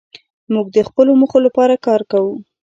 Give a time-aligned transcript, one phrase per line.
[0.53, 2.33] موږ د خپلو موخو لپاره کار کوو.